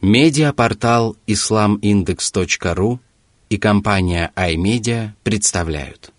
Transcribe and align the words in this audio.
Медиапортал 0.00 1.16
islamindex.ru 1.26 3.00
и 3.48 3.58
компания 3.58 4.32
iMedia 4.36 5.10
представляют. 5.24 6.12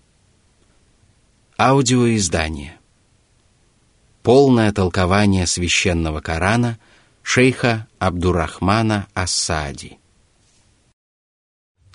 Аудиоиздание. 1.58 2.78
Полное 4.22 4.74
толкование 4.74 5.48
священного 5.48 6.20
Корана 6.20 6.78
шейха 7.24 7.88
Абдурахмана 8.00 9.07
Асади. 9.13 9.98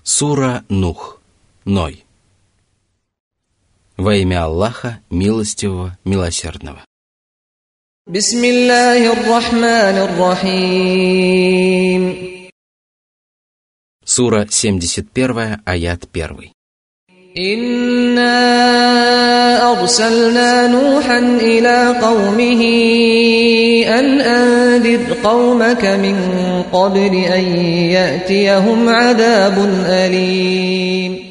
Сура 0.03 0.65
Нух. 0.71 1.21
Ной. 1.67 2.07
Во 3.99 4.15
имя 4.15 4.45
Аллаха, 4.45 5.01
милостивого, 5.11 5.99
милосердного. 6.03 6.83
Бисмиллахи 8.07 9.09
рахмани 9.27 9.99
рахим 10.19 11.44
Сура 14.14 14.48
71, 14.50 15.60
аят 15.66 16.10
1. 16.12 16.52
إنا 17.38 18.36
أرسلنا 19.72 20.68
نوحا 20.68 21.20
إلى 21.20 22.00
قومه 22.02 22.62
أن 23.86 24.22
أنذر 24.22 25.14
قومك 25.24 25.86
من 25.86 26.18
قبل 26.74 27.14
أن 27.16 27.44
يأتيهم 27.96 28.90
عذاب 28.90 29.58
أليم 29.86 31.30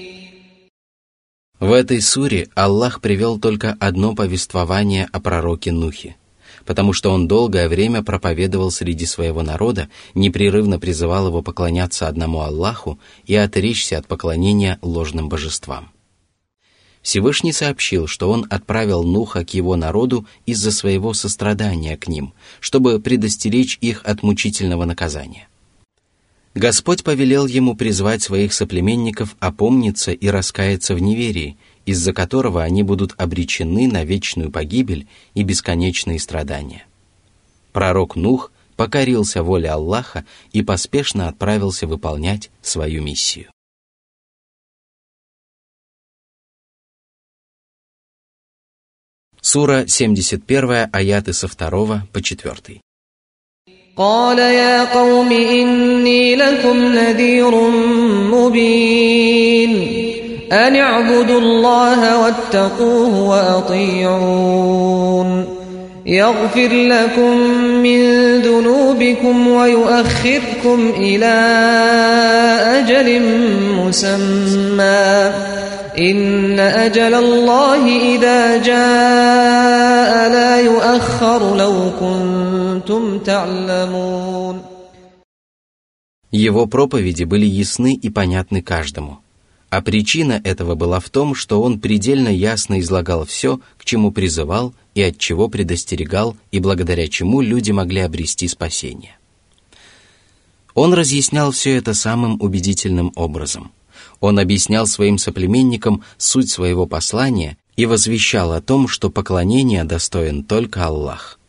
В 1.61 1.73
этой 1.73 2.01
суре 2.01 2.47
Аллах 2.55 3.01
привел 3.01 3.41
только 3.41 3.77
одно 3.81 4.15
повествование 4.15 5.09
о 5.13 5.19
пророке 5.19 5.73
Нухе, 5.73 6.15
потому 6.66 6.94
что 6.94 7.12
он 7.12 7.28
долгое 7.28 7.68
время 7.68 8.04
проповедовал 8.04 8.72
среди 8.72 9.06
своего 9.06 9.44
народа, 9.44 9.90
непрерывно 10.14 10.80
призывал 10.80 11.28
его 11.28 11.42
поклоняться 11.42 12.08
одному 12.08 12.42
Аллаху 12.42 13.00
и 13.26 13.36
отречься 13.36 13.98
от 13.98 14.08
поклонения 14.08 14.80
ложным 14.82 15.30
божествам. 15.30 15.90
Всевышний 17.02 17.52
сообщил, 17.52 18.08
что 18.08 18.32
он 18.32 18.48
отправил 18.50 19.04
Нуха 19.04 19.44
к 19.44 19.54
его 19.54 19.76
народу 19.76 20.26
из-за 20.46 20.72
своего 20.72 21.14
сострадания 21.14 21.98
к 21.98 22.08
ним, 22.08 22.34
чтобы 22.62 23.00
предостеречь 23.00 23.78
их 23.82 24.02
от 24.06 24.24
мучительного 24.24 24.86
наказания. 24.86 25.50
Господь 26.56 27.04
повелел 27.04 27.48
ему 27.48 27.76
призвать 27.76 28.22
своих 28.22 28.54
соплеменников 28.54 29.36
опомниться 29.40 30.12
и 30.12 30.28
раскаяться 30.28 30.94
в 30.96 31.00
неверии, 31.00 31.58
из-за 31.87 32.13
которого 32.13 32.63
они 32.63 32.83
будут 32.83 33.15
обречены 33.17 33.89
на 33.89 34.05
вечную 34.05 34.51
погибель 34.51 35.07
и 35.35 35.43
бесконечные 35.43 36.19
страдания. 36.19 36.87
Пророк 37.73 38.17
Нух 38.17 38.53
покорился 38.77 39.43
воле 39.43 39.71
Аллаха 39.71 40.25
и 40.53 40.63
поспешно 40.63 41.29
отправился 41.29 41.87
выполнять 41.87 42.51
свою 42.63 43.03
миссию. 43.03 43.51
Сура 49.41 49.87
71, 49.87 50.89
аяты 50.93 51.33
со 51.33 51.49
2 51.49 52.07
по 52.13 52.23
4. 52.23 52.81
قال 53.99 54.39
يا 54.39 54.95
قوم 54.95 55.33
إني 55.33 56.37
لكم 56.37 56.77
نذير 56.77 57.71
مبين 58.31 60.02
أن 60.53 60.77
اعبدوا 60.77 61.41
الله 61.41 62.19
واتقوه 62.23 63.29
وأطيعون 63.29 64.79
يغفر 66.07 66.69
لكم 66.69 67.39
من 67.83 68.01
ذنوبكم 68.41 69.49
ويؤخركم 69.49 70.93
إلى 70.97 71.35
أجل 72.79 73.23
مسمى 73.77 75.33
إن 75.99 76.59
أجل 76.59 77.15
الله 77.15 77.87
إذا 78.15 78.57
جاء 78.57 80.29
لا 80.31 80.61
يؤخر 80.61 81.57
لو 81.57 81.91
كنتم 82.01 83.19
تعلمون 83.19 84.61
Его 86.31 86.67
проповеди 86.67 87.25
были 87.25 87.47
ясны 87.47 87.95
и 87.95 88.11
понятны 88.11 88.61
каждому. 88.61 89.22
А 89.74 89.82
причина 89.82 90.40
этого 90.44 90.76
была 90.76 91.00
в 91.00 91.10
том, 91.10 91.34
что 91.34 91.60
он 91.60 91.80
предельно 91.80 92.28
ясно 92.28 92.80
излагал 92.80 93.26
все, 93.26 93.60
к 93.80 93.86
чему 93.86 94.12
призывал 94.12 94.76
и 94.94 95.02
от 95.02 95.18
чего 95.18 95.50
предостерегал, 95.50 96.38
и 96.52 96.60
благодаря 96.60 97.08
чему 97.08 97.42
люди 97.42 97.72
могли 97.72 98.02
обрести 98.02 98.48
спасение. 98.48 99.18
Он 100.76 100.94
разъяснял 100.94 101.50
все 101.50 101.76
это 101.76 101.96
самым 101.96 102.40
убедительным 102.40 103.12
образом– 103.16 103.72
он 104.20 104.38
объяснял 104.38 104.86
своим 104.86 105.18
соплеменникам 105.18 106.04
суть 106.18 106.50
своего 106.50 106.86
послания 106.86 107.58
и 107.76 107.86
возвещал 107.88 108.54
о 108.54 108.62
том, 108.62 108.88
что 108.88 109.10
поклонение 109.10 109.84
достоин 109.86 110.44
только 110.44 110.86
Аллах. 110.86 111.40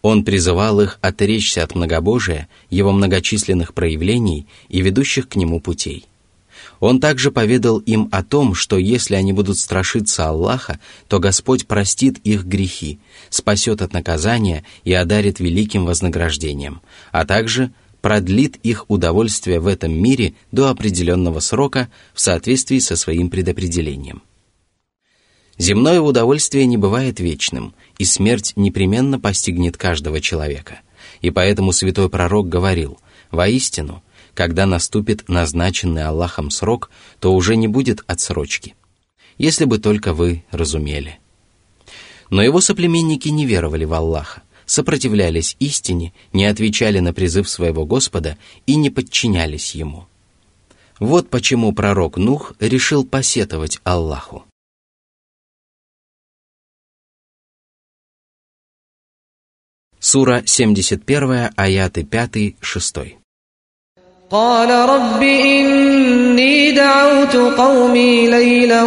Он 0.00 0.24
призывал 0.24 0.80
их 0.80 0.98
отречься 1.02 1.62
от 1.62 1.74
многобожия, 1.74 2.48
его 2.70 2.92
многочисленных 2.92 3.74
проявлений 3.74 4.46
и 4.68 4.80
ведущих 4.80 5.28
к 5.28 5.36
нему 5.36 5.60
путей. 5.60 6.06
Он 6.82 6.98
также 6.98 7.30
поведал 7.30 7.78
им 7.78 8.08
о 8.10 8.24
том, 8.24 8.56
что 8.56 8.76
если 8.76 9.14
они 9.14 9.32
будут 9.32 9.56
страшиться 9.56 10.26
Аллаха, 10.26 10.80
то 11.06 11.20
Господь 11.20 11.68
простит 11.68 12.18
их 12.24 12.44
грехи, 12.44 12.98
спасет 13.30 13.82
от 13.82 13.92
наказания 13.92 14.64
и 14.82 14.92
одарит 14.92 15.38
великим 15.38 15.84
вознаграждением, 15.84 16.80
а 17.12 17.24
также 17.24 17.72
продлит 18.00 18.56
их 18.64 18.84
удовольствие 18.88 19.60
в 19.60 19.68
этом 19.68 19.92
мире 19.92 20.34
до 20.50 20.70
определенного 20.70 21.38
срока 21.38 21.88
в 22.14 22.20
соответствии 22.20 22.80
со 22.80 22.96
своим 22.96 23.30
предопределением. 23.30 24.20
Земное 25.58 26.00
удовольствие 26.00 26.66
не 26.66 26.78
бывает 26.78 27.20
вечным, 27.20 27.74
и 27.98 28.04
смерть 28.04 28.54
непременно 28.56 29.20
постигнет 29.20 29.76
каждого 29.76 30.20
человека. 30.20 30.80
И 31.20 31.30
поэтому 31.30 31.70
святой 31.70 32.10
пророк 32.10 32.48
говорил, 32.48 32.98
«Воистину, 33.30 34.02
когда 34.34 34.66
наступит 34.66 35.28
назначенный 35.28 36.04
Аллахом 36.04 36.50
срок, 36.50 36.90
то 37.20 37.34
уже 37.34 37.56
не 37.56 37.68
будет 37.68 38.02
отсрочки, 38.06 38.74
если 39.38 39.64
бы 39.64 39.78
только 39.78 40.14
вы 40.14 40.44
разумели». 40.50 41.18
Но 42.30 42.42
его 42.42 42.62
соплеменники 42.62 43.28
не 43.28 43.44
веровали 43.44 43.84
в 43.84 43.92
Аллаха, 43.92 44.42
сопротивлялись 44.64 45.54
истине, 45.58 46.14
не 46.32 46.46
отвечали 46.46 46.98
на 46.98 47.12
призыв 47.12 47.46
своего 47.46 47.84
Господа 47.84 48.38
и 48.64 48.76
не 48.76 48.88
подчинялись 48.88 49.74
Ему. 49.74 50.06
Вот 50.98 51.28
почему 51.28 51.72
пророк 51.72 52.16
Нух 52.16 52.54
решил 52.58 53.04
посетовать 53.04 53.80
Аллаху. 53.84 54.44
Сура 59.98 60.42
71, 60.46 61.50
аяты 61.56 62.02
5-6. 62.02 63.21
قال 64.31 64.69
رب 64.69 65.23
إني 65.23 66.71
دعوت 66.71 67.35
قومي 67.35 68.27
ليلا 68.27 68.83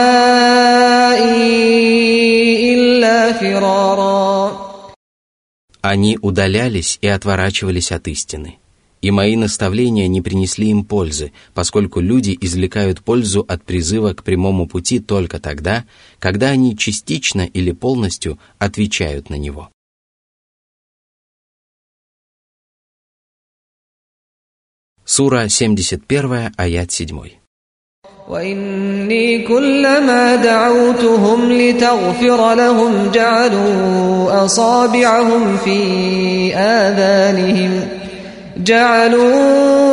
إلا 2.74 3.34
فرارا 3.34 4.68
Они 5.82 6.18
удалялись 6.22 6.98
и 7.02 7.08
отворачивались 7.08 7.92
от 7.92 8.08
истины. 8.08 8.58
И 9.02 9.12
мои 9.12 9.36
наставления 9.36 10.08
не 10.08 10.22
принесли 10.22 10.70
им 10.70 10.84
пользы, 10.84 11.32
поскольку 11.54 12.00
люди 12.00 12.38
извлекают 12.42 13.02
пользу 13.02 13.46
от 13.48 13.64
призыва 13.64 14.14
к 14.14 14.24
прямому 14.24 14.68
пути 14.68 15.00
только 15.00 15.40
тогда, 15.40 15.86
когда 16.20 16.48
они 16.50 16.76
частично 16.76 17.42
или 17.42 17.72
полностью 17.72 18.40
отвечают 18.60 19.30
на 19.30 19.36
него. 19.36 19.70
Сура 25.12 25.48
71, 25.50 26.52
аят 26.58 26.92
7. 26.92 27.30
وإني 28.30 29.48
كلما 29.48 30.36
دعوتهم 30.36 31.52
لتغفر 31.52 32.54
لهم 32.54 33.12
جعلوا 33.12 34.46
أصابعهم 34.46 35.58
في 35.58 36.56
آذانهم 36.56 37.88
جعلوا 38.58 39.90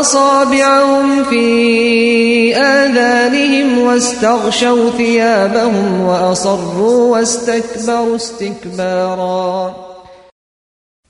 أصابعهم 0.00 1.24
في 1.24 2.56
آذانهم 2.56 3.78
واستغشوا 3.78 4.90
ثيابهم 4.90 6.00
وأصروا 6.00 7.16
واستكبروا 7.16 8.16
استكبارا 8.16 9.81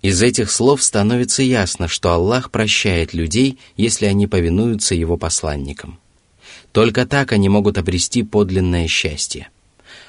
Из 0.03 0.21
этих 0.21 0.51
слов 0.51 0.83
становится 0.83 1.43
ясно, 1.43 1.87
что 1.87 2.11
Аллах 2.11 2.51
прощает 2.51 3.13
людей, 3.13 3.57
если 3.77 4.05
они 4.05 4.27
повинуются 4.27 4.95
Его 4.95 5.15
посланникам. 5.15 5.97
Только 6.73 7.05
так 7.05 7.31
они 7.31 7.47
могут 7.47 7.77
обрести 7.77 8.21
подлинное 8.21 8.87
счастье. 8.89 9.47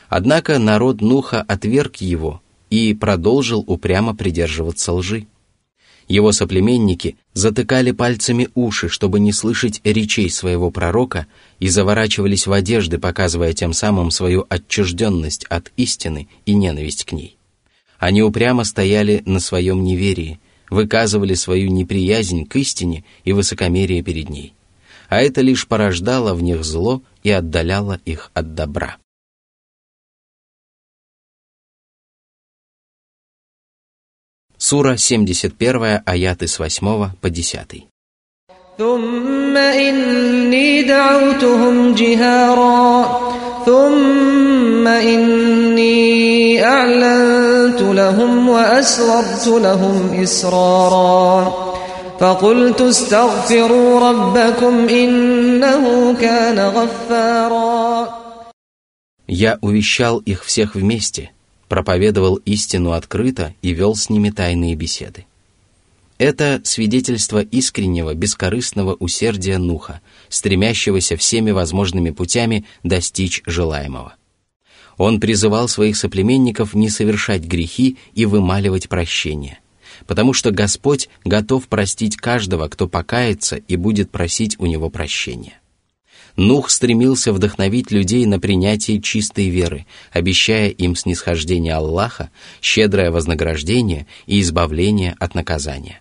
Однако 0.09 0.59
народ 0.59 1.01
Нуха 1.01 1.43
отверг 1.43 1.97
его 1.97 2.43
и 2.71 2.93
продолжил 2.93 3.63
упрямо 3.65 4.17
придерживаться 4.17 4.93
лжи. 4.93 5.29
Его 6.09 6.33
соплеменники 6.33 7.17
затыкали 7.33 7.93
пальцами 7.93 8.49
уши, 8.57 8.89
чтобы 8.89 9.21
не 9.21 9.33
слышать 9.33 9.81
речей 9.85 10.29
своего 10.29 10.73
пророка, 10.73 11.29
и 11.61 11.69
заворачивались 11.69 12.49
в 12.49 12.53
одежды, 12.53 12.99
показывая 12.99 13.53
тем 13.53 13.73
самым 13.73 14.11
свою 14.11 14.45
отчужденность 14.49 15.45
от 15.45 15.71
истины 15.77 16.27
и 16.47 16.55
ненависть 16.55 17.05
к 17.05 17.13
ней. 17.13 17.39
Они 17.98 18.22
упрямо 18.24 18.64
стояли 18.64 19.22
на 19.26 19.40
своем 19.40 19.84
неверии, 19.84 20.40
выказывали 20.70 21.34
свою 21.34 21.70
неприязнь 21.70 22.46
к 22.46 22.56
истине 22.56 23.04
и 23.24 23.34
высокомерие 23.34 24.02
перед 24.04 24.30
ней. 24.30 24.54
А 25.10 25.22
это 25.22 25.42
лишь 25.42 25.68
порождало 25.68 26.34
в 26.34 26.42
них 26.42 26.64
зло 26.64 27.02
и 27.24 27.32
отдаляло 27.32 28.00
их 28.06 28.32
от 28.34 28.54
добра. 28.54 28.98
Сура 34.58 34.98
71, 34.98 36.02
аяты 36.06 36.48
с 36.48 36.60
8 36.60 37.12
по 37.22 37.30
10. 37.30 37.88
ثم 38.80 39.58
إني 39.58 40.84
دعوتهم 40.84 41.96
جهارا 41.96 43.20
ثم 43.66 44.43
إني 44.88 46.66
أعلنت 46.66 47.82
لهم 47.82 48.50
وأسررت 48.50 49.48
لهم 49.48 50.14
إسرارا 50.24 51.54
فقلت 52.20 52.82
استغفروا 52.82 54.10
ربكم 54.10 54.90
إنه 54.90 56.14
كان 56.22 56.60
غفارا 56.60 58.20
Я 59.28 59.60
увещал 59.62 60.18
их 60.18 60.44
всех 60.44 60.74
вместе – 60.76 61.40
проповедовал 61.70 62.36
истину 62.38 62.92
открыто 62.92 63.54
и 63.62 63.74
вел 63.74 63.96
с 63.96 64.10
ними 64.10 64.32
тайные 64.32 64.76
беседы. 64.76 65.26
Это 66.18 66.60
свидетельство 66.66 67.42
искреннего, 67.42 68.14
бескорыстного 68.14 68.96
усердия 68.96 69.58
Нуха, 69.58 70.02
стремящегося 70.28 71.16
всеми 71.16 71.52
возможными 71.52 72.10
путями 72.10 72.66
достичь 72.84 73.42
желаемого. 73.46 74.16
он 74.97 75.21
призывал 75.21 75.69
своих 75.69 75.97
соплеменников 75.97 76.75
не 76.75 76.89
совершать 76.89 77.43
грехи 77.43 77.99
и 78.15 78.27
вымаливать 78.27 78.89
прощение, 78.89 79.59
потому 80.07 80.33
что 80.33 80.51
Господь 80.51 81.09
готов 81.25 81.69
простить 81.69 82.17
каждого, 82.17 82.69
кто 82.69 82.89
покается 82.89 83.57
и 83.57 83.77
будет 83.77 84.11
просить 84.11 84.59
у 84.59 84.67
него 84.67 84.91
прощения. 84.91 85.61
Нух 86.37 86.71
стремился 86.71 87.33
вдохновить 87.33 87.93
людей 87.93 88.27
на 88.27 88.41
принятие 88.41 89.01
чистой 89.01 89.49
веры, 89.49 89.87
обещая 90.13 90.69
им 90.69 90.97
снисхождение 90.97 91.75
Аллаха, 91.75 92.31
щедрое 92.61 93.13
вознаграждение 93.13 94.07
и 94.27 94.41
избавление 94.41 95.15
от 95.21 95.37
наказания. 95.37 96.01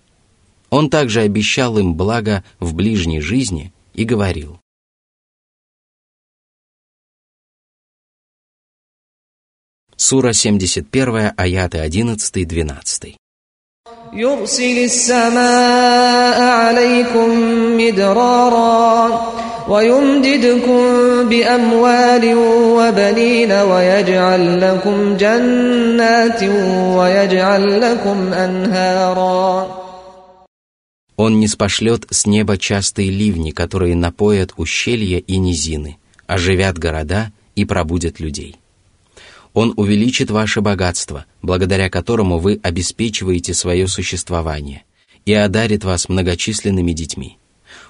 Он 0.72 0.90
также 0.90 1.22
обещал 1.22 1.78
им 1.78 1.94
благо 1.94 2.44
в 2.60 2.74
ближней 2.74 3.22
жизни 3.22 3.72
и 3.94 4.06
говорил. 4.06 4.63
Сура 10.01 10.33
71, 10.33 11.35
аяты 11.37 11.79
11-12. 11.79 13.17
يرسل 14.13 14.79
السماء 14.85 16.41
عليكم 16.41 17.29
مدرارا 17.77 19.33
ويمددكم 19.69 20.83
بأموال 21.29 22.35
وبنين 22.79 23.53
ويجعل 23.53 24.61
لكم 24.61 25.17
جنات 25.17 26.43
ويجعل 26.97 27.81
لكم 27.81 28.33
أنهارا 28.33 29.79
Он 31.17 31.41
не 31.41 31.49
спошлет 31.49 32.07
с 32.11 32.27
неба 32.27 32.57
частые 32.57 33.11
ливни, 33.11 33.51
которые 33.51 33.97
напоят 33.97 34.53
ущелья 34.57 35.19
и 35.19 35.37
низины, 35.37 35.99
оживят 36.29 36.79
города 36.79 37.33
и 37.57 37.65
пробудят 37.65 38.21
людей. 38.21 38.57
Он 39.54 39.74
увеличит 39.78 40.32
ваше 40.32 40.62
богатство, 40.62 41.26
благодаря 41.42 41.90
которому 41.90 42.40
вы 42.40 42.60
обеспечиваете 42.64 43.54
свое 43.54 43.88
существование, 43.88 44.84
и 45.26 45.34
одарит 45.34 45.84
вас 45.84 46.10
многочисленными 46.10 46.92
детьми. 46.92 47.38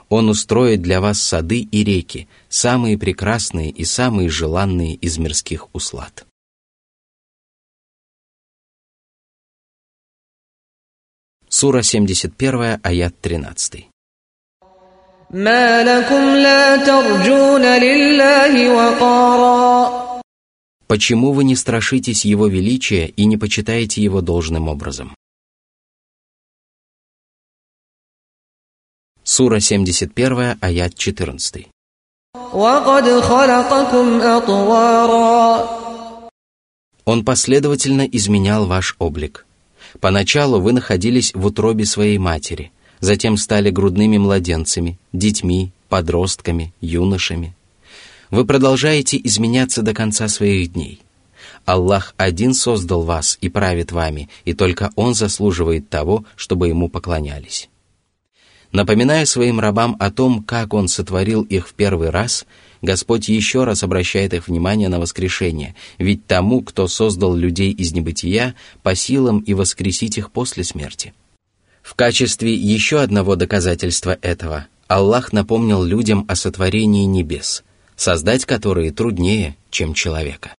Он 0.10 0.30
устроит 0.30 0.82
для 0.82 1.00
вас 1.00 1.22
сады 1.22 1.60
и 1.62 1.84
реки, 1.84 2.28
самые 2.50 2.98
прекрасные 2.98 3.70
и 3.70 3.86
самые 3.86 4.30
желанные 4.30 4.96
из 4.96 5.18
мирских 5.18 5.74
услад. 5.74 6.26
Сура 11.48 11.82
71, 11.82 12.80
аят 12.84 13.20
13. 13.22 13.88
Почему 20.94 21.32
вы 21.32 21.44
не 21.44 21.56
страшитесь 21.56 22.24
Его 22.24 22.46
величия 22.46 23.08
и 23.08 23.26
не 23.26 23.36
почитаете 23.36 24.04
Его 24.04 24.22
должным 24.22 24.68
образом? 24.68 25.16
Сура 29.24 29.60
71, 29.60 30.60
аят 30.62 30.94
14. 30.94 31.68
Он 37.06 37.26
последовательно 37.26 38.02
изменял 38.04 38.68
ваш 38.68 38.96
облик. 39.00 39.48
Поначалу 40.00 40.62
вы 40.62 40.74
находились 40.74 41.34
в 41.34 41.44
утробе 41.44 41.86
своей 41.86 42.20
матери, 42.20 42.72
затем 43.00 43.38
стали 43.38 43.72
грудными 43.72 44.20
младенцами, 44.20 45.00
детьми, 45.12 45.72
подростками, 45.90 46.72
юношами. 46.82 47.56
Вы 48.34 48.46
продолжаете 48.46 49.22
изменяться 49.24 49.84
до 49.84 49.94
конца 49.94 50.28
своих 50.28 50.74
дней. 50.74 51.04
Аллах 51.66 52.16
один 52.18 52.56
создал 52.56 53.04
вас 53.04 53.38
и 53.42 53.48
правит 53.48 53.92
вами, 53.92 54.28
и 54.44 54.54
только 54.54 54.90
Он 54.96 55.14
заслуживает 55.14 55.88
того, 55.88 56.26
чтобы 56.36 56.68
Ему 56.68 56.90
поклонялись. 56.90 57.70
Напоминая 58.72 59.28
своим 59.28 59.60
рабам 59.60 59.96
о 60.00 60.10
том, 60.10 60.42
как 60.44 60.74
Он 60.74 60.88
сотворил 60.88 61.44
их 61.44 61.68
в 61.68 61.76
первый 61.76 62.10
раз, 62.10 62.48
Господь 62.82 63.30
еще 63.30 63.66
раз 63.66 63.84
обращает 63.84 64.34
их 64.34 64.48
внимание 64.48 64.90
на 64.90 65.00
воскрешение, 65.00 65.76
ведь 66.00 66.26
тому, 66.26 66.64
кто 66.64 66.88
создал 66.88 67.36
людей 67.36 67.72
из 67.72 67.94
небытия, 67.94 68.56
по 68.82 68.96
силам 68.96 69.42
и 69.42 69.54
воскресить 69.54 70.18
их 70.18 70.32
после 70.32 70.64
смерти. 70.64 71.14
В 71.84 71.94
качестве 71.94 72.52
еще 72.56 73.00
одного 73.00 73.36
доказательства 73.36 74.18
этого 74.24 74.66
Аллах 74.88 75.34
напомнил 75.34 75.84
людям 75.84 76.26
о 76.28 76.36
сотворении 76.36 77.06
небес, 77.06 77.64
создать 77.97 78.45
которые 78.45 78.93
труднее, 78.93 79.57
чем 79.71 79.95
человека. 79.95 80.55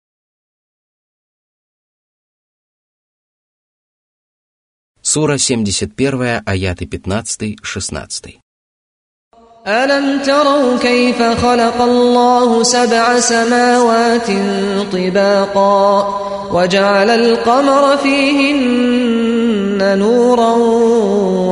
Сура 5.02 5.38
71, 5.38 6.44
аяты 6.46 6.86
15-16. 6.86 8.40
ألم 9.68 10.22
تروا 10.22 10.78
كيف 10.78 11.22
خلق 11.22 11.82
الله 11.82 12.64
سبع 12.64 13.20
سماوات 13.20 14.28
طباقا 14.92 16.20
وجعل 16.52 17.10
القمر 17.10 17.98
فيهن 17.98 19.98
نورا 20.00 20.56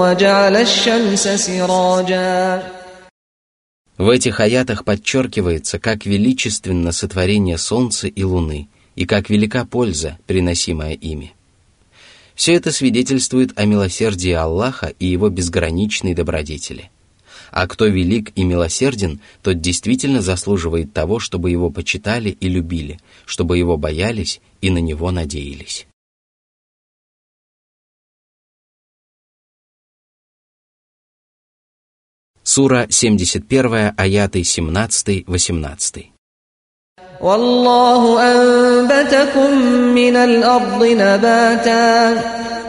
وجعل 0.02 0.56
الشمس 0.56 1.28
سراجا 1.28 2.64
в 3.99 4.09
этих 4.09 4.41
аятах 4.41 4.85
подчеркивается, 4.85 5.79
как 5.79 6.07
величественно 6.07 6.93
сотворение 6.93 7.59
Солнца 7.59 8.09
и 8.09 8.23
Луны, 8.23 8.69
и 8.97 9.05
как 9.05 9.31
велика 9.31 9.65
польза, 9.65 10.19
приносимая 10.27 10.95
ими. 10.95 11.35
Все 12.35 12.55
это 12.55 12.73
свидетельствует 12.73 13.53
о 13.57 13.67
милосердии 13.67 14.33
Аллаха 14.33 14.93
и 14.99 15.07
его 15.07 15.29
безграничной 15.29 16.15
добродетели. 16.15 16.91
А 17.51 17.67
кто 17.67 17.87
велик 17.87 18.33
и 18.35 18.45
милосерден, 18.45 19.21
тот 19.43 19.61
действительно 19.61 20.23
заслуживает 20.23 20.95
того, 20.95 21.19
чтобы 21.19 21.51
его 21.51 21.69
почитали 21.69 22.31
и 22.31 22.49
любили, 22.49 22.99
чтобы 23.27 23.59
его 23.59 23.77
боялись 23.77 24.41
и 24.63 24.71
на 24.71 24.79
него 24.79 25.11
надеялись. 25.11 25.87
Сура 32.52 32.88
71, 32.90 33.94
аяты 33.98 34.42
17-18. 34.42 36.18
والله 37.22 38.04
أنبتكم 38.22 39.52
من 39.96 40.16
الأرض 40.16 40.84
نباتا 40.84 42.16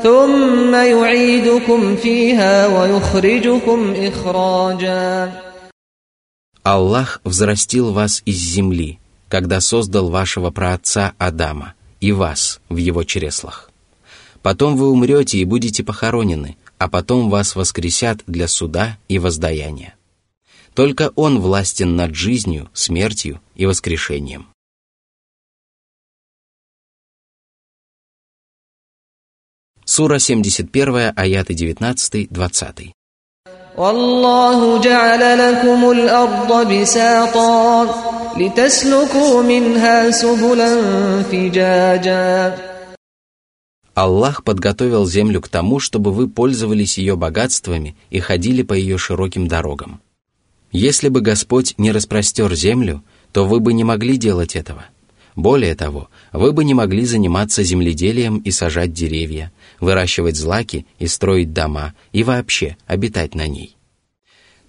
ثم 0.02 0.74
يعيدكم 0.74 1.96
فيها 1.96 2.66
ويخرجكم 2.66 3.94
إخراجا 3.96 5.32
Аллах 6.64 7.20
взрастил 7.24 7.92
вас 7.92 8.20
из 8.26 8.36
земли, 8.36 8.98
когда 9.28 9.60
создал 9.60 10.10
вашего 10.10 10.50
праотца 10.50 11.12
Адама 11.16 11.74
и 12.00 12.12
вас 12.12 12.60
в 12.68 12.76
его 12.76 13.04
чреслах. 13.04 13.70
Потом 14.42 14.76
вы 14.76 14.90
умрете 14.90 15.38
и 15.38 15.44
будете 15.44 15.82
похоронены, 15.82 16.56
а 16.82 16.88
потом 16.88 17.30
вас 17.30 17.56
воскресят 17.56 18.22
для 18.26 18.48
суда 18.48 18.98
и 19.08 19.18
воздаяния. 19.18 19.94
Только 20.74 21.10
Он 21.16 21.40
властен 21.40 21.96
над 21.96 22.14
жизнью, 22.14 22.70
смертью 22.72 23.40
и 23.54 23.66
воскрешением. 23.66 24.48
Сура 29.84 30.18
71, 30.18 31.12
аяты 31.16 31.54
19-20. 31.54 32.92
والله 33.78 34.80
جعل 34.80 35.38
لكم 35.38 35.90
الأرض 35.90 36.72
بساطا 36.72 37.86
لتسلكوا 38.36 39.42
منها 39.42 40.10
سبلا 40.10 40.70
فجاجا 41.22 42.54
Аллах 43.93 44.43
подготовил 44.43 45.05
землю 45.05 45.39
к 45.39 45.47
тому, 45.47 45.79
чтобы 45.79 46.11
вы 46.11 46.27
пользовались 46.27 46.97
ее 46.97 47.15
богатствами 47.15 47.95
и 48.09 48.19
ходили 48.19 48.63
по 48.63 48.73
ее 48.73 48.97
широким 48.97 49.47
дорогам. 49.47 50.01
Если 50.71 51.09
бы 51.09 51.21
Господь 51.21 51.75
не 51.77 51.91
распростер 51.91 52.53
землю, 52.55 53.03
то 53.31 53.45
вы 53.45 53.59
бы 53.59 53.73
не 53.73 53.83
могли 53.83 54.17
делать 54.17 54.55
этого. 54.55 54.85
Более 55.35 55.75
того, 55.75 56.09
вы 56.31 56.53
бы 56.53 56.63
не 56.63 56.73
могли 56.73 57.05
заниматься 57.05 57.63
земледелием 57.63 58.37
и 58.37 58.49
сажать 58.49 58.93
деревья, 58.93 59.51
выращивать 59.79 60.37
злаки 60.37 60.87
и 60.97 61.05
строить 61.05 61.53
дома, 61.53 61.93
и 62.11 62.23
вообще 62.23 62.77
обитать 62.87 63.35
на 63.35 63.47
ней. 63.47 63.77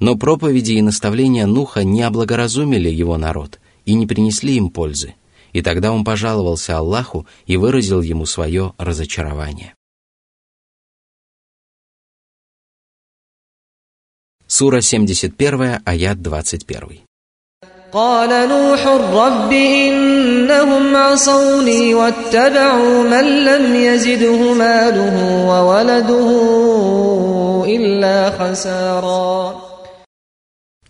Но 0.00 0.16
проповеди 0.16 0.72
и 0.72 0.82
наставления 0.82 1.46
Нуха 1.46 1.82
не 1.82 2.02
облагоразумили 2.02 2.90
его 2.90 3.16
народ 3.16 3.58
и 3.86 3.94
не 3.94 4.06
принесли 4.06 4.56
им 4.56 4.68
пользы, 4.68 5.14
и 5.53 5.61
тогда 5.61 5.91
он 5.91 6.03
пожаловался 6.03 6.77
Аллаху 6.77 7.27
и 7.45 7.57
выразил 7.57 8.01
ему 8.01 8.25
свое 8.25 8.73
разочарование. 8.77 9.75
Сура 14.47 14.81
71, 14.81 15.81
аят 15.85 16.21
21. 16.21 17.01
قال 17.91 18.49
نوح 18.49 18.87
رب 18.87 19.51
إنهم 19.51 20.95
عصوني 20.95 21.93
واتبعوا 21.93 23.03
من 23.03 23.45
لم 23.45 23.75
يزده 23.75 24.53
ماله 24.53 25.45
وولده 25.49 26.29
إلا 27.65 28.29
خسارا 28.29 29.61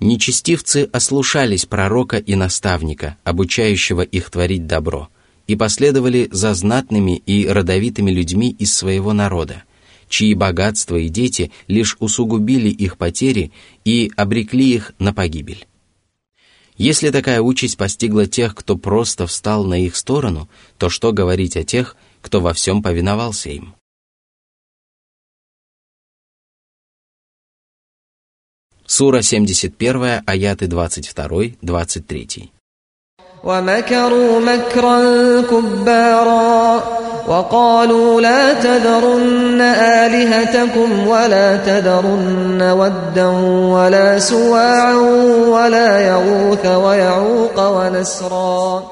Нечестивцы 0.00 0.88
ослушались 0.92 1.66
пророка 1.66 2.18
и 2.18 2.34
наставника, 2.34 3.16
обучающего 3.24 4.02
их 4.02 4.30
творить 4.30 4.66
добро, 4.66 5.08
и 5.46 5.56
последовали 5.56 6.28
за 6.32 6.54
знатными 6.54 7.16
и 7.16 7.46
родовитыми 7.46 8.10
людьми 8.10 8.50
из 8.58 8.74
своего 8.74 9.12
народа, 9.12 9.62
чьи 10.08 10.34
богатства 10.34 10.96
и 10.96 11.08
дети 11.08 11.52
лишь 11.68 11.96
усугубили 12.00 12.68
их 12.68 12.96
потери 12.96 13.52
и 13.84 14.10
обрекли 14.16 14.74
их 14.74 14.92
на 14.98 15.12
погибель. 15.12 15.66
Если 16.76 17.10
такая 17.10 17.40
участь 17.40 17.76
постигла 17.76 18.26
тех, 18.26 18.54
кто 18.54 18.76
просто 18.76 19.28
встал 19.28 19.64
на 19.64 19.80
их 19.80 19.94
сторону, 19.94 20.48
то 20.76 20.88
что 20.88 21.12
говорить 21.12 21.56
о 21.56 21.62
тех, 21.62 21.96
кто 22.20 22.40
во 22.40 22.52
всем 22.52 22.82
повиновался 22.82 23.50
им? 23.50 23.74
Сура 28.89 29.21
71, 29.21 30.23
аяты 30.25 30.65
22-23. 30.65 32.49
ومكروا 33.43 34.39
مكرا 34.39 35.41
كبارا 35.41 36.83
وقالوا 37.27 38.21
لا 38.21 38.53
تذرن 38.53 39.61
آلهتكم 39.61 41.07
ولا 41.07 41.57
تذرن 41.57 42.61
ودا 42.61 43.27
ولا 43.75 44.19
سواعا 44.19 44.95
ولا 45.47 45.99
يغوث 46.07 46.65
ويعوق 46.65 47.57
ونسرا 47.59 48.83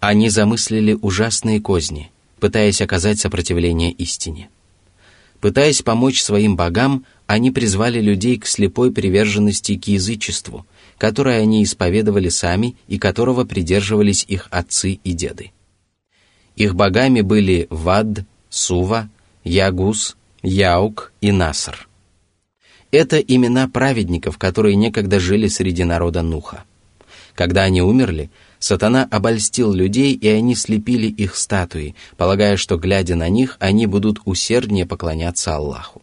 Они 0.00 0.28
замыслили 0.30 0.98
ужасные 1.00 1.60
козни, 1.60 2.10
пытаясь 2.40 2.80
оказать 2.80 3.20
сопротивление 3.20 3.92
истине. 3.92 4.48
Пытаясь 5.41 5.81
помочь 5.81 6.21
своим 6.21 6.55
богам, 6.55 7.05
они 7.27 7.51
призвали 7.51 8.01
людей 8.01 8.37
к 8.37 8.47
слепой 8.47 8.91
приверженности 8.91 9.77
к 9.77 9.87
язычеству– 9.87 10.65
которое 10.97 11.39
они 11.41 11.63
исповедовали 11.63 12.29
сами 12.29 12.75
и 12.87 12.97
которого 12.97 13.45
придерживались 13.45 14.25
их 14.27 14.47
отцы 14.51 14.99
и 15.03 15.13
деды. 15.13 15.51
Их 16.55 16.75
богами 16.75 17.21
были 17.21 17.67
Вад, 17.69 18.25
Сува, 18.49 19.09
Ягус, 19.43 20.17
Яук 20.41 21.13
и 21.21 21.31
Наср. 21.31 21.87
Это 22.89 23.19
имена 23.19 23.67
праведников, 23.67 24.37
которые 24.37 24.75
некогда 24.75 25.19
жили 25.19 25.47
среди 25.47 25.83
народа 25.83 26.21
Нуха. 26.23 26.63
Когда 27.35 27.63
они 27.63 27.81
умерли, 27.81 28.31
сатана 28.59 29.07
обольстил 29.09 29.73
людей, 29.73 30.13
и 30.13 30.27
они 30.27 30.55
слепили 30.55 31.07
их 31.07 31.35
статуи, 31.35 31.95
полагая, 32.17 32.57
что, 32.57 32.77
глядя 32.77 33.15
на 33.15 33.29
них, 33.29 33.57
они 33.59 33.87
будут 33.87 34.19
усерднее 34.25 34.85
поклоняться 34.85 35.55
Аллаху. 35.55 36.01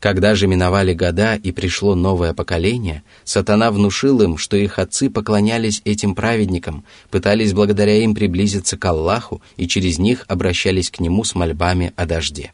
Когда 0.00 0.36
же 0.36 0.46
миновали 0.46 0.94
года 0.94 1.34
и 1.34 1.50
пришло 1.50 1.96
новое 1.96 2.32
поколение, 2.32 3.02
сатана 3.24 3.72
внушил 3.72 4.22
им, 4.22 4.38
что 4.38 4.56
их 4.56 4.78
отцы 4.78 5.10
поклонялись 5.10 5.82
этим 5.84 6.14
праведникам, 6.14 6.84
пытались 7.10 7.52
благодаря 7.52 7.96
им 7.96 8.14
приблизиться 8.14 8.76
к 8.76 8.84
Аллаху 8.84 9.42
и 9.56 9.66
через 9.66 9.98
них 9.98 10.24
обращались 10.28 10.90
к 10.90 11.00
Нему 11.00 11.24
с 11.24 11.34
мольбами 11.34 11.92
о 11.96 12.06
дожде. 12.06 12.52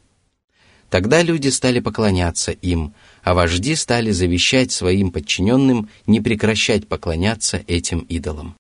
Тогда 0.89 1.23
люди 1.23 1.49
стали 1.49 1.81
поклоняться 1.81 2.53
им, 2.53 2.95
а 3.23 3.35
вожди 3.35 3.75
стали 3.75 4.11
завещать 4.11 4.73
своим 4.73 5.11
подчиненным 5.11 5.91
не 6.07 6.21
прекращать 6.21 6.89
поклоняться 6.89 7.63
этим 7.67 8.01
идолам. 8.01 8.55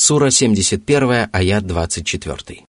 Сура 0.00 0.30
71, 0.30 1.30
аят 1.32 1.66
24. 1.66 2.64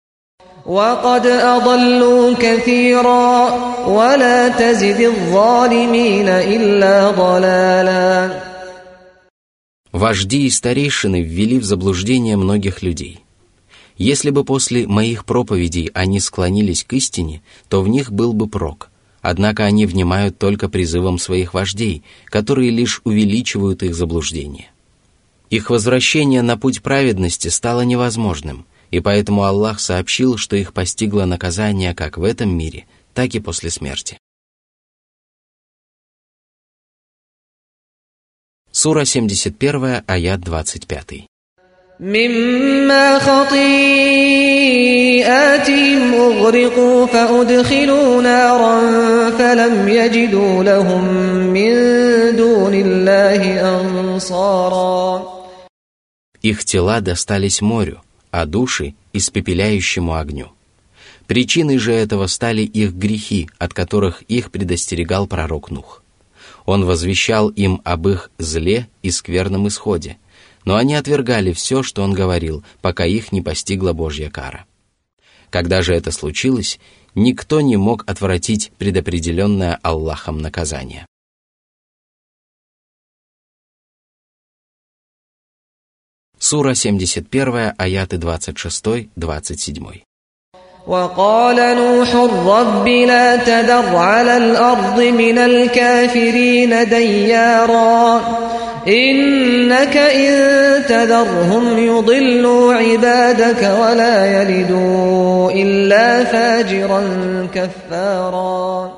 وقد 0.66 1.26
أضلوا 1.26 2.34
كثيرا 2.34 3.50
ولا 3.86 4.48
تزد 4.48 5.00
الظالمين 5.00 6.28
إلا 6.28 7.10
ضلالا 7.10 8.42
Вожди 9.92 10.46
и 10.46 10.50
старейшины 10.50 11.22
ввели 11.22 11.60
в 11.60 11.64
заблуждение 11.64 12.36
многих 12.36 12.82
людей. 12.82 13.20
Если 13.96 14.30
бы 14.30 14.42
после 14.44 14.88
моих 14.88 15.24
проповедей 15.24 15.90
они 15.94 16.18
склонились 16.18 16.82
к 16.82 16.92
истине, 16.94 17.42
то 17.68 17.82
в 17.82 17.88
них 17.88 18.10
был 18.10 18.32
бы 18.32 18.48
прок. 18.48 18.90
Однако 19.20 19.64
они 19.64 19.86
внимают 19.86 20.38
только 20.38 20.68
призывам 20.68 21.18
своих 21.18 21.54
вождей, 21.54 22.02
которые 22.26 22.70
лишь 22.70 23.00
увеличивают 23.04 23.84
их 23.84 23.94
заблуждение. 23.94 24.72
Их 25.50 25.68
возвращение 25.68 26.42
на 26.42 26.56
путь 26.56 26.82
праведности 26.82 27.48
стало 27.48 27.82
невозможным, 27.82 28.66
и 28.90 29.00
поэтому 29.00 29.44
Аллах 29.44 29.80
сообщил, 29.80 30.38
что 30.38 30.56
их 30.56 30.72
постигло 30.72 31.24
наказание 31.26 31.94
как 31.94 32.16
в 32.16 32.24
этом 32.24 32.56
мире, 32.56 32.86
так 33.14 33.34
и 33.34 33.40
после 33.40 33.70
смерти. 33.70 34.18
Сура 38.70 39.04
71, 39.04 40.02
аят 40.06 40.40
25. 40.40 41.26
مما 42.00 43.18
خطيئاتهم 43.18 43.74
أغرقوا 46.14 47.06
فأدخلوا 47.06 48.22
نارا 48.22 48.80
فلم 49.30 49.88
يجدوا 49.88 50.64
لهم 50.64 51.04
من 51.52 51.72
دون 52.36 52.74
الله 52.74 53.60
أنصارا 53.80 55.35
их 56.47 56.63
тела 56.63 57.01
достались 57.01 57.59
морю, 57.59 58.01
а 58.31 58.45
души– 58.45 58.95
испепеляющему 59.11 60.15
огню. 60.15 60.53
Причиной 61.25 61.77
же 61.77 61.91
этого 61.91 62.27
стали 62.27 62.61
их 62.61 62.93
грехи, 62.93 63.49
от 63.57 63.73
которых 63.73 64.21
их 64.29 64.49
предостерегал 64.49 65.27
пророк 65.27 65.71
Нух. 65.71 66.03
Он 66.65 66.85
возвещал 66.85 67.49
им 67.49 67.81
об 67.83 68.07
их 68.07 68.31
зле 68.37 68.87
и 69.01 69.11
скверном 69.11 69.67
исходе, 69.67 70.19
но 70.63 70.77
они 70.77 70.95
отвергали 70.95 71.51
все, 71.51 71.83
что 71.83 72.01
он 72.01 72.13
говорил, 72.13 72.63
пока 72.81 73.05
их 73.05 73.33
не 73.33 73.41
постигла 73.41 73.91
Божья 73.91 74.29
кара. 74.29 74.63
Когда 75.49 75.81
же 75.81 75.93
это 75.93 76.11
случилось, 76.13 76.79
никто 77.13 77.59
не 77.59 77.75
мог 77.75 78.05
отвратить 78.09 78.71
предопределенное 78.77 79.77
Аллахом 79.83 80.37
наказание. 80.37 81.07
Сура 86.46 86.74
71, 86.74 87.74
аяты 87.78 88.16
26-27. 88.16 90.02
وقال 90.86 91.56
نوح 91.76 92.14
رب 92.46 92.88
لا 92.88 93.36
تذر 93.36 93.96
على 93.96 94.36
الأرض 94.36 95.00
من 95.00 95.38
الكافرين 95.38 96.88
ديارا 96.88 98.20
إنك 98.88 99.96
إن 99.96 100.32
تذرهم 100.86 101.78
يضلوا 101.78 102.74
عبادك 102.74 103.62
ولا 103.62 104.42
يلدوا 104.42 105.50
إلا 105.52 106.24
فاجرا 106.24 107.02
كفارا 107.54 108.92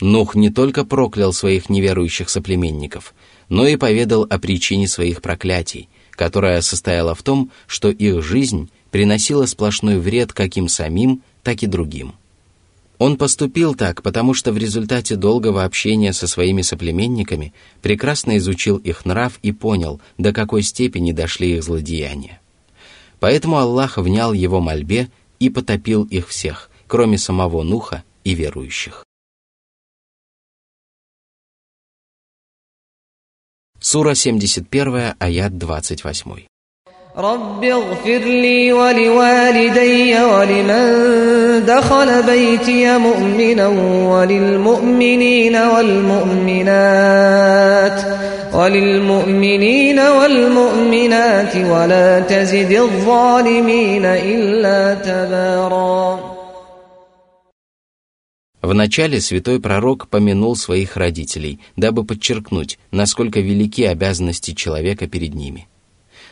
Нух 0.00 0.36
не 0.36 0.50
только 0.50 0.84
проклял 0.84 1.32
своих 1.32 1.68
неверующих 1.68 2.30
соплеменников, 2.30 3.14
но 3.48 3.66
и 3.66 3.74
поведал 3.74 4.28
о 4.30 4.38
причине 4.38 4.86
своих 4.86 5.20
проклятий, 5.20 5.88
которая 6.15 6.61
состояла 6.61 7.15
в 7.15 7.23
том, 7.23 7.51
что 7.67 7.89
их 7.89 8.23
жизнь 8.23 8.69
приносила 8.91 9.45
сплошной 9.45 9.97
вред 9.97 10.33
как 10.33 10.55
им 10.57 10.67
самим, 10.67 11.21
так 11.41 11.63
и 11.63 11.67
другим. 11.67 12.13
Он 12.99 13.17
поступил 13.17 13.75
так, 13.75 14.01
потому 14.01 14.33
что 14.33 14.51
в 14.51 14.57
результате 14.57 15.15
долгого 15.15 15.63
общения 15.63 16.13
со 16.13 16.27
своими 16.27 16.61
соплеменниками 16.61 17.53
прекрасно 17.81 18.37
изучил 18.37 18.77
их 18.77 19.05
нрав 19.05 19.39
и 19.41 19.51
понял, 19.51 19.99
до 20.17 20.31
какой 20.31 20.61
степени 20.61 21.11
дошли 21.11 21.55
их 21.55 21.63
злодеяния. 21.63 22.39
Поэтому 23.19 23.57
Аллах 23.57 23.97
внял 23.97 24.31
его 24.31 24.61
мольбе 24.61 25.09
и 25.39 25.49
потопил 25.49 26.03
их 26.03 26.29
всех, 26.29 26.69
кроме 26.87 27.17
самого 27.17 27.63
Нуха 27.63 28.03
и 28.23 28.35
верующих. 28.35 29.03
Сура 33.82 34.14
71, 34.14 35.14
аят 35.20 35.52
28. 35.58 36.46
رب 37.16 37.64
اغفر 37.64 38.18
لي 38.18 38.72
ولوالدي 38.72 40.22
ولمن 40.22 41.64
دخل 41.66 42.22
بيتي 42.22 42.98
مؤمنا 42.98 43.66
وللمؤمنين 44.12 45.56
والمؤمنات 45.56 46.82
وللمؤمنين 48.54 49.98
والمؤمنات 49.98 51.56
ولا 51.56 52.20
تزد 52.20 52.72
الظالمين 52.72 54.04
إلا 54.04 54.94
تباراً 54.94 56.31
Вначале 58.63 59.19
святой 59.19 59.59
пророк 59.59 60.07
помянул 60.07 60.55
своих 60.55 60.95
родителей, 60.95 61.59
дабы 61.75 62.05
подчеркнуть, 62.05 62.79
насколько 62.91 63.41
велики 63.41 63.83
обязанности 63.83 64.53
человека 64.53 65.05
перед 65.05 65.33
ними. 65.33 65.67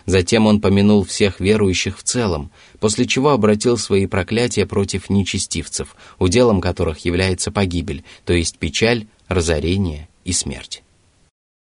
Затем 0.06 0.48
он 0.48 0.62
помянул 0.62 1.04
всех 1.04 1.42
верующих 1.42 2.00
в 2.00 2.04
целом, 2.04 2.50
после 2.80 3.06
чего 3.06 3.32
обратил 3.32 3.78
свои 3.78 4.06
проклятия 4.06 4.66
против 4.66 5.10
нечестивцев, 5.10 5.94
уделом 6.20 6.62
которых 6.62 7.00
является 7.00 7.52
погибель, 7.52 8.06
то 8.24 8.32
есть 8.32 8.58
печаль, 8.60 9.08
разорение 9.28 10.08
и 10.24 10.32
смерть. 10.32 10.84